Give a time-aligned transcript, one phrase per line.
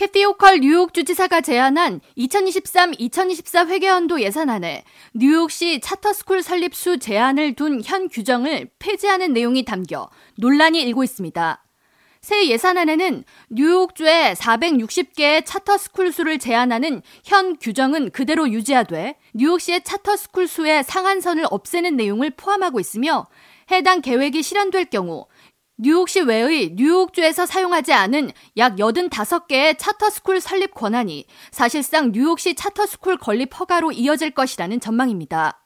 [0.00, 8.08] 캐시 호컬 뉴욕 주지사가 제안한 2023-2024 회계연도 예산안에 뉴욕시 차터스쿨 설립 수 제한을 둔 현
[8.08, 10.08] 규정을 폐지하는 내용이 담겨
[10.38, 11.62] 논란이 일고 있습니다.
[12.22, 21.44] 새 예산안에는 뉴욕주에 460개의 차터스쿨 수를 제한하는 현 규정은 그대로 유지하되 뉴욕시의 차터스쿨 수의 상한선을
[21.50, 23.26] 없애는 내용을 포함하고 있으며
[23.70, 25.26] 해당 계획이 실현될 경우
[25.82, 33.90] 뉴욕시 외의 뉴욕주에서 사용하지 않은 약 85개의 차터스쿨 설립 권한이 사실상 뉴욕시 차터스쿨 건립 허가로
[33.92, 35.64] 이어질 것이라는 전망입니다.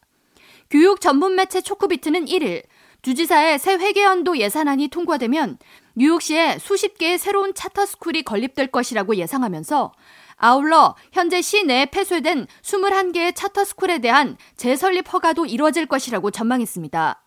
[0.71, 2.63] 교육 전문 매체 Chalkbeat는 1일
[3.03, 5.59] 주지사의 새 회계연도 예산안이 통과되면
[5.97, 9.93] 뉴욕시에 수십 개의 새로운 차터스쿨이 건립될 것이라고 예상하면서
[10.37, 17.24] 아울러 현재 시내에 폐쇄된 21개의 차터스쿨에 대한 재설립 허가도 이루어질 것이라고 전망했습니다.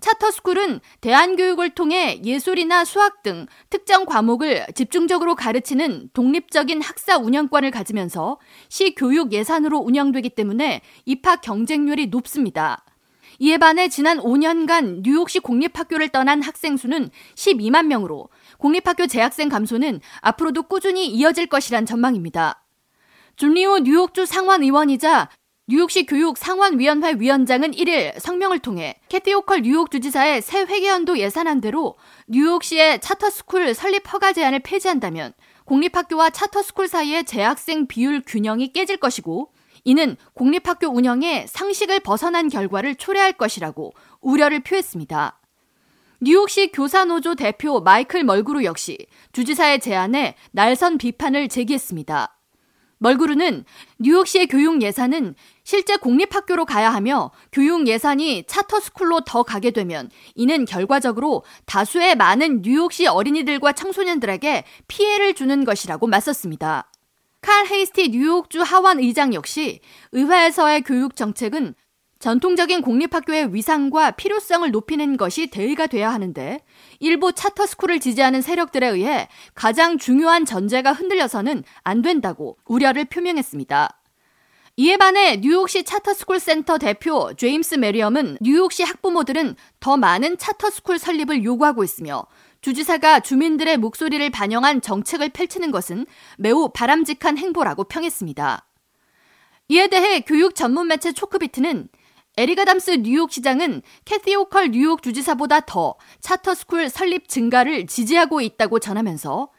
[0.00, 8.94] 차터스쿨은 대안교육을 통해 예술이나 수학 등 특정 과목을 집중적으로 가르치는 독립적인 학사 운영권을 가지면서 시
[8.94, 12.84] 교육 예산으로 운영되기 때문에 입학 경쟁률이 높습니다.
[13.38, 20.64] 이에 반해 지난 5년간 뉴욕시 공립학교를 떠난 학생 수는 12만 명으로 공립학교 재학생 감소는 앞으로도
[20.64, 22.62] 꾸준히 이어질 것이란 전망입니다.
[23.36, 25.30] 줄리오 뉴욕주 상원 의원이자
[25.70, 31.94] 뉴욕시 교육 상원위원회 위원장은 1일 성명을 통해 캐시 호컬 뉴욕 주지사의 새 회계연도 예산안대로
[32.26, 35.32] 뉴욕시의 차터스쿨 설립 허가 제한을 폐지한다면
[35.66, 39.52] 공립학교와 차터스쿨 사이의 재학생 비율 균형이 깨질 것이고
[39.84, 45.40] 이는 공립학교 운영에 상식을 벗어난 결과를 초래할 것이라고 우려를 표했습니다.
[46.20, 48.98] 뉴욕시 교사노조 대표 마이클 멀그루 역시
[49.30, 52.39] 주지사의 제안에 날선 비판을 제기했습니다.
[53.00, 53.64] 멀그루는
[53.98, 55.34] 뉴욕시의 교육 예산은
[55.64, 63.06] 실제 공립학교로 가야 하며 교육 예산이 차터스쿨로 더 가게 되면 이는 결과적으로 다수의 많은 뉴욕시
[63.06, 66.90] 어린이들과 청소년들에게 피해를 주는 것이라고 맞섰습니다.
[67.40, 69.80] 칼 헤이스티 뉴욕주 하원 의장 역시
[70.12, 71.74] 의회에서의 교육 정책은
[72.20, 76.60] 전통적인 공립학교의 위상과 필요성을 높이는 것이 대의가 돼야 하는데
[76.98, 83.96] 일부 차터스쿨을 지지하는 세력들에 의해 가장 중요한 전제가 흔들려서는 안 된다고 우려를 표명했습니다.
[84.76, 91.84] 이에 반해 뉴욕시 차터스쿨 센터 대표 제임스 메리엄은 뉴욕시 학부모들은 더 많은 차터스쿨 설립을 요구하고
[91.84, 92.26] 있으며
[92.60, 96.04] 주지사가 주민들의 목소리를 반영한 정책을 펼치는 것은
[96.36, 98.66] 매우 바람직한 행보라고 평했습니다.
[99.68, 101.88] 이에 대해 교육 전문 매체 Chalkbeat는
[102.40, 109.50] 에릭 아담스 뉴욕 시장은 캐시 호컬 뉴욕 주지사보다 더 차터스쿨 설립 증가를 지지하고 있다고 전하면서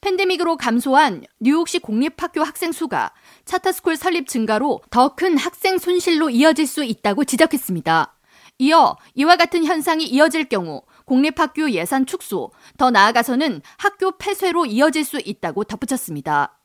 [0.00, 3.12] 팬데믹으로 감소한 뉴욕시 공립학교 학생 수가
[3.44, 8.16] 차터스쿨 설립 증가로 더 큰 학생 손실로 이어질 수 있다고 지적했습니다.
[8.58, 15.20] 이어 이와 같은 현상이 이어질 경우 공립학교 예산 축소, 더 나아가서는 학교 폐쇄로 이어질 수
[15.24, 16.60] 있다고 덧붙였습니다.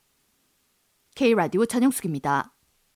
[1.16, 2.53] K라디오 전영숙입니다.